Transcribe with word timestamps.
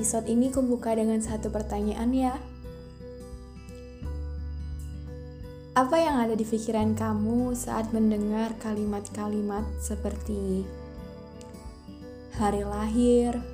episode 0.00 0.32
ini 0.32 0.48
kubuka 0.48 0.96
dengan 0.96 1.20
satu 1.20 1.52
pertanyaan 1.52 2.08
ya. 2.16 2.32
Apa 5.76 6.00
yang 6.00 6.16
ada 6.24 6.32
di 6.32 6.40
pikiran 6.40 6.96
kamu 6.96 7.52
saat 7.52 7.92
mendengar 7.92 8.56
kalimat-kalimat 8.64 9.60
seperti 9.76 10.64
hari 12.32 12.64
lahir, 12.64 13.44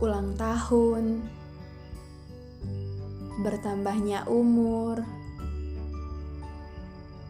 ulang 0.00 0.32
tahun, 0.40 1.20
bertambahnya 3.44 4.24
umur, 4.24 5.04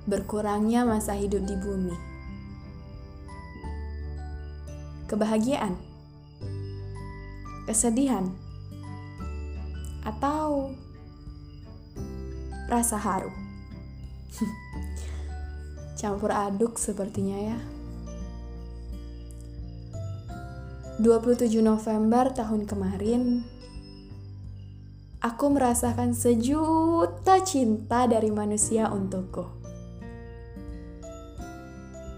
berkurangnya 0.06 0.86
masa 0.86 1.18
hidup 1.18 1.42
di 1.42 1.58
bumi, 1.58 1.96
kebahagiaan, 5.10 5.90
kesedihan, 7.68 8.30
atau 10.02 10.74
rasa 12.66 12.98
haru. 12.98 13.30
Campur 16.00 16.32
aduk 16.34 16.80
sepertinya 16.80 17.38
ya. 17.38 17.58
27 21.02 21.50
November 21.64 22.30
tahun 22.30 22.68
kemarin, 22.68 23.42
aku 25.18 25.50
merasakan 25.50 26.14
sejuta 26.14 27.42
cinta 27.42 28.06
dari 28.06 28.30
manusia 28.30 28.86
untukku. 28.92 29.42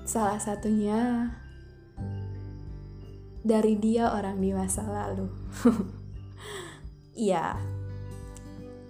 Salah 0.05 0.37
satunya 0.37 1.33
dari 3.45 3.77
dia 3.77 4.09
orang 4.09 4.41
di 4.41 4.51
masa 4.57 4.83
lalu. 4.89 5.29
Iya, 7.15 7.55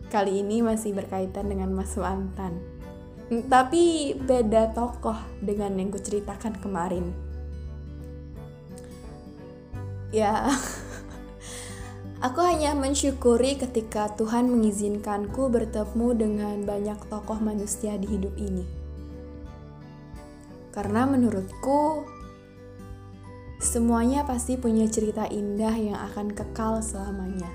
kali 0.09 0.41
ini 0.41 0.65
masih 0.65 0.97
berkaitan 0.97 1.53
dengan 1.53 1.77
Mas 1.77 1.93
Wantan. 1.93 2.57
Tapi 3.29 4.17
beda 4.17 4.73
tokoh 4.73 5.19
dengan 5.45 5.77
yang 5.77 5.93
kuceritakan 5.93 6.57
kemarin. 6.57 7.13
Ya, 10.09 10.49
aku 12.25 12.41
hanya 12.47 12.73
mensyukuri 12.73 13.61
ketika 13.61 14.09
Tuhan 14.17 14.49
mengizinkanku 14.49 15.53
bertemu 15.53 16.09
dengan 16.17 16.57
banyak 16.65 17.05
tokoh 17.13 17.43
manusia 17.45 18.01
di 18.01 18.09
hidup 18.09 18.33
ini. 18.41 18.65
Karena 20.73 21.05
menurutku, 21.05 22.09
semuanya 23.65 24.29
pasti 24.29 24.61
punya 24.61 24.85
cerita 24.87 25.25
indah 25.25 25.73
yang 25.73 25.97
akan 26.13 26.37
kekal 26.37 26.85
selamanya. 26.85 27.49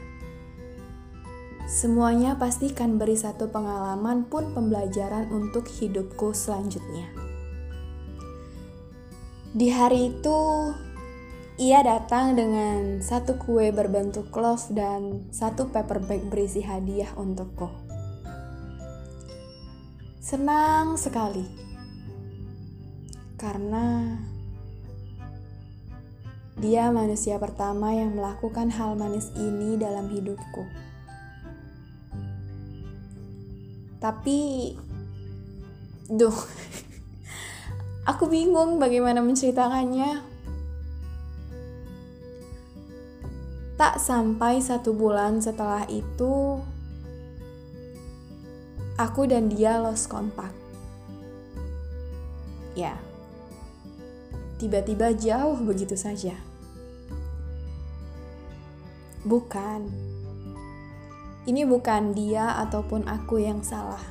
Semuanya 1.69 2.33
pasti 2.33 2.73
akan 2.73 2.97
beri 2.97 3.13
satu 3.13 3.53
pengalaman 3.53 4.25
pun 4.25 4.57
pembelajaran 4.57 5.29
untuk 5.29 5.69
hidupku 5.69 6.33
selanjutnya. 6.33 7.13
Di 9.53 9.69
hari 9.69 10.17
itu, 10.17 10.39
ia 11.61 11.85
datang 11.85 12.33
dengan 12.33 13.05
satu 13.05 13.37
kue 13.37 13.69
berbentuk 13.69 14.33
love 14.33 14.65
dan 14.73 15.29
satu 15.29 15.69
paper 15.69 16.01
bag 16.09 16.25
berisi 16.25 16.65
hadiah 16.65 17.13
untukku. 17.13 17.69
Senang 20.17 20.97
sekali. 20.97 21.45
Karena 23.37 24.17
dia 26.59 26.91
manusia 26.91 27.39
pertama 27.39 27.95
yang 27.95 28.19
melakukan 28.19 28.67
hal 28.67 28.99
manis 28.99 29.31
ini 29.39 29.79
dalam 29.79 30.11
hidupku. 30.11 30.67
Tapi, 34.03 34.71
duh, 36.11 36.35
aku 38.11 38.27
bingung 38.27 38.75
bagaimana 38.75 39.23
menceritakannya. 39.23 40.27
Tak 43.79 43.95
sampai 44.03 44.59
satu 44.59 44.91
bulan 44.91 45.39
setelah 45.39 45.87
itu, 45.87 46.59
aku 48.99 49.31
dan 49.31 49.47
dia 49.47 49.79
lost 49.79 50.11
kontak. 50.11 50.51
Ya, 52.75 52.99
tiba-tiba 54.59 55.15
jauh 55.15 55.55
begitu 55.63 55.95
saja. 55.95 56.48
Bukan 59.29 60.09
ini 61.49 61.65
bukan 61.65 62.13
dia 62.13 62.61
ataupun 62.61 63.09
aku 63.09 63.41
yang 63.41 63.65
salah. 63.65 64.01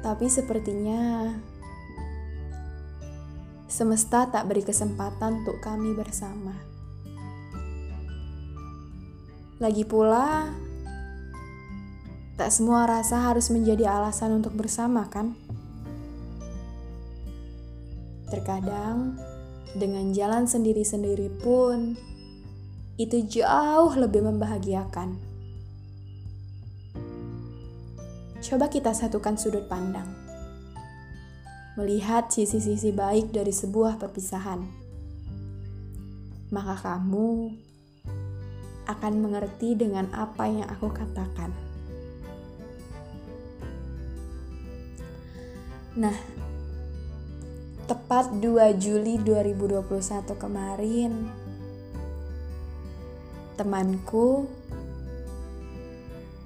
Tapi 0.00 0.24
sepertinya 0.30 1.36
semesta 3.68 4.24
tak 4.24 4.48
beri 4.48 4.64
kesempatan 4.64 5.44
untuk 5.44 5.60
kami 5.60 5.92
bersama. 5.92 6.56
Lagi 9.60 9.84
pula, 9.84 10.48
tak 12.40 12.48
semua 12.48 12.88
rasa 12.88 13.28
harus 13.28 13.52
menjadi 13.52 13.90
alasan 13.90 14.38
untuk 14.38 14.56
bersama, 14.56 15.04
kan? 15.12 15.36
Terkadang, 18.32 19.18
dengan 19.76 20.14
jalan 20.16 20.48
sendiri-sendiri 20.48 21.28
pun 21.42 21.98
itu 22.98 23.22
jauh 23.40 23.94
lebih 23.94 24.26
membahagiakan. 24.26 25.14
Coba 28.42 28.66
kita 28.66 28.90
satukan 28.90 29.38
sudut 29.38 29.70
pandang, 29.70 30.10
melihat 31.78 32.26
sisi-sisi 32.26 32.90
baik 32.90 33.30
dari 33.30 33.54
sebuah 33.54 34.02
perpisahan, 34.02 34.66
maka 36.50 36.74
kamu 36.74 37.54
akan 38.90 39.12
mengerti 39.20 39.78
dengan 39.78 40.10
apa 40.10 40.50
yang 40.50 40.66
aku 40.66 40.90
katakan. 40.90 41.54
Nah, 45.98 46.14
tepat 47.86 48.32
2 48.38 48.74
Juli 48.78 49.18
2021 49.22 50.34
kemarin, 50.38 51.26
temanku 53.58 54.46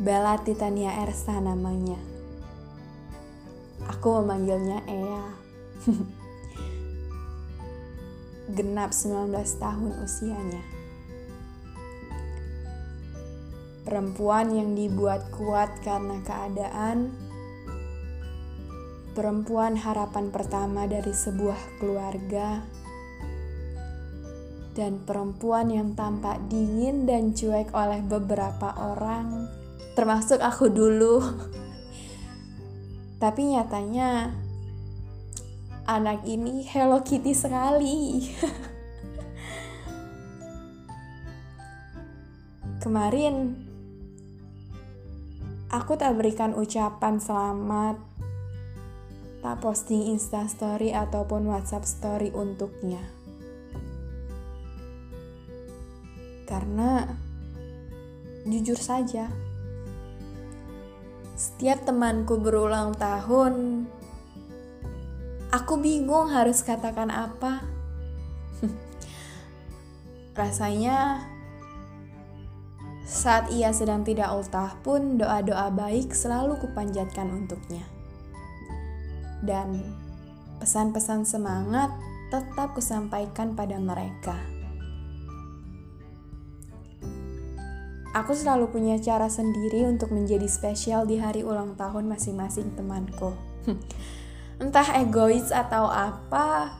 Bella 0.00 0.40
Titania 0.40 1.04
Ersa 1.04 1.36
namanya. 1.44 2.00
Aku 3.84 4.24
memanggilnya 4.24 4.80
Ea. 4.88 5.26
Genap 8.56 8.96
19 8.96 9.28
tahun 9.60 9.92
usianya. 10.00 10.64
Perempuan 13.84 14.56
yang 14.56 14.72
dibuat 14.72 15.28
kuat 15.36 15.68
karena 15.84 16.16
keadaan. 16.24 17.12
Perempuan 19.12 19.76
harapan 19.76 20.32
pertama 20.32 20.88
dari 20.88 21.12
sebuah 21.12 21.76
keluarga 21.76 22.64
dan 24.72 25.04
perempuan 25.04 25.68
yang 25.68 25.92
tampak 25.92 26.40
dingin 26.48 27.04
dan 27.04 27.36
cuek 27.36 27.68
oleh 27.76 28.00
beberapa 28.00 28.72
orang, 28.76 29.44
termasuk 29.92 30.40
aku 30.40 30.72
dulu. 30.72 31.20
Tapi 33.22 33.52
nyatanya 33.52 34.32
anak 35.84 36.24
ini 36.24 36.64
Hello 36.64 37.04
Kitty 37.04 37.36
sekali. 37.36 38.24
Kemarin 42.82 43.54
aku 45.70 45.94
tak 45.94 46.18
berikan 46.18 46.56
ucapan 46.56 47.22
selamat, 47.22 48.00
tak 49.38 49.56
posting 49.62 50.10
Instastory 50.10 50.90
ataupun 50.90 51.46
WhatsApp 51.46 51.86
story 51.86 52.34
untuknya 52.34 53.21
Karena 56.62 57.10
jujur 58.46 58.78
saja, 58.78 59.26
setiap 61.34 61.82
temanku 61.82 62.38
berulang 62.38 62.94
tahun, 62.94 63.82
aku 65.50 65.74
bingung 65.82 66.30
harus 66.30 66.62
katakan 66.62 67.10
apa. 67.10 67.66
Rasanya 70.38 71.26
saat 73.02 73.50
ia 73.50 73.74
sedang 73.74 74.06
tidak 74.06 74.30
ultah 74.30 74.78
pun 74.86 75.18
doa-doa 75.18 75.66
baik 75.74 76.14
selalu 76.14 76.62
kupanjatkan 76.62 77.26
untuknya. 77.26 77.82
Dan 79.42 79.82
pesan-pesan 80.62 81.26
semangat 81.26 81.90
tetap 82.30 82.78
kusampaikan 82.78 83.58
pada 83.58 83.82
mereka. 83.82 84.51
Aku 88.12 88.36
selalu 88.36 88.68
punya 88.68 89.00
cara 89.00 89.32
sendiri 89.32 89.88
untuk 89.88 90.12
menjadi 90.12 90.44
spesial 90.44 91.08
di 91.08 91.16
hari 91.16 91.40
ulang 91.40 91.80
tahun 91.80 92.12
masing-masing 92.12 92.76
temanku. 92.76 93.32
Entah 94.60 94.84
egois 95.00 95.48
atau 95.48 95.88
apa, 95.88 96.76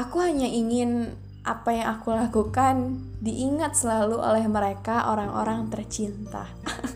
aku 0.00 0.24
hanya 0.24 0.48
ingin 0.48 1.12
apa 1.44 1.76
yang 1.76 2.00
aku 2.00 2.16
lakukan 2.16 2.96
diingat 3.20 3.76
selalu 3.76 4.16
oleh 4.16 4.48
mereka 4.48 5.12
orang-orang 5.12 5.68
tercinta. 5.68 6.48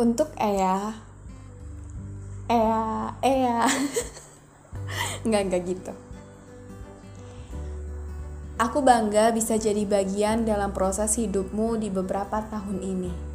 Untuk 0.00 0.32
Ea, 0.40 0.96
Ea, 2.48 3.12
Ea, 3.20 3.68
nggak 5.28 5.42
nggak 5.44 5.62
gitu. 5.68 6.07
Aku 8.58 8.82
bangga 8.82 9.30
bisa 9.30 9.54
jadi 9.54 9.86
bagian 9.86 10.42
dalam 10.42 10.74
proses 10.74 11.14
hidupmu 11.14 11.78
di 11.78 11.94
beberapa 11.94 12.42
tahun 12.42 12.82
ini 12.82 13.28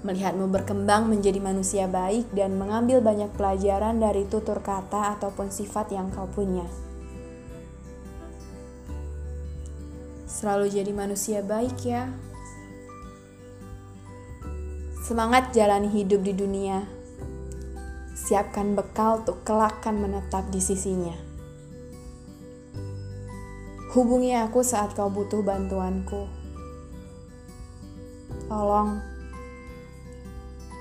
melihatmu 0.00 0.48
berkembang 0.48 1.12
menjadi 1.12 1.40
manusia 1.44 1.84
baik 1.84 2.32
dan 2.32 2.56
mengambil 2.56 3.04
banyak 3.04 3.28
pelajaran 3.36 4.00
dari 4.00 4.24
tutur 4.24 4.64
kata 4.64 5.16
ataupun 5.16 5.52
sifat 5.52 5.92
yang 5.92 6.08
kau 6.08 6.24
punya. 6.24 6.64
Selalu 10.24 10.72
jadi 10.72 10.92
manusia 10.96 11.44
baik 11.44 11.76
ya. 11.84 12.08
Semangat 15.04 15.52
jalani 15.52 15.90
hidup 15.92 16.24
di 16.24 16.32
dunia. 16.32 16.86
Siapkan 18.16 18.72
bekal 18.78 19.20
untuk 19.20 19.42
kelak 19.44 19.84
menetap 19.84 20.48
di 20.48 20.62
sisinya. 20.62 21.29
Hubungi 23.90 24.30
aku 24.38 24.62
saat 24.62 24.94
kau 24.94 25.10
butuh 25.10 25.42
bantuanku. 25.42 26.30
Tolong 28.46 29.02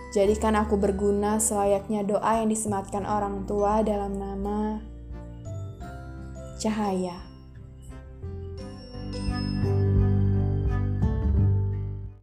Jadikan 0.09 0.57
aku 0.57 0.73
berguna 0.73 1.38
selayaknya 1.38 2.01
doa 2.01 2.41
yang 2.41 2.50
disematkan 2.50 3.06
orang 3.06 3.45
tua 3.45 3.85
dalam 3.85 4.17
nama 4.17 4.81
cahaya. 6.57 7.29